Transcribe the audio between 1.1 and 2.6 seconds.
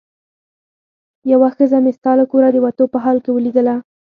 یوه ښځه مې ستا له کوره د